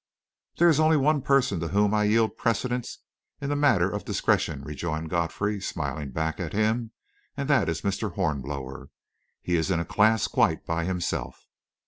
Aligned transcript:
"There 0.57 0.67
is 0.67 0.79
only 0.79 0.97
one 0.97 1.21
person 1.21 1.59
to 1.59 1.67
whom 1.67 1.93
I 1.93 2.05
yield 2.05 2.35
precedence 2.35 3.01
in 3.39 3.49
the 3.49 3.55
matter 3.55 3.87
of 3.87 4.03
discretion," 4.03 4.63
rejoined 4.63 5.11
Godfrey, 5.11 5.61
smiling 5.61 6.09
back 6.09 6.39
at 6.39 6.53
him, 6.53 6.89
"and 7.37 7.47
that 7.51 7.69
is 7.69 7.81
Mr. 7.81 8.13
Hornblower. 8.13 8.89
He 9.43 9.55
is 9.55 9.69
in 9.69 9.79
a 9.79 9.85
class 9.85 10.25
quite 10.27 10.65
by 10.65 10.85
himself." 10.85 11.45